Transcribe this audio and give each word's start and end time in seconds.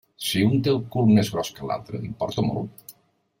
Si 0.27 0.39
un 0.45 0.53
té 0.67 0.71
el 0.71 0.79
cul 0.95 1.11
més 1.17 1.29
gros 1.35 1.51
que 1.59 1.69
l'altre, 1.73 2.01
importa 2.09 2.47
molt? 2.49 2.97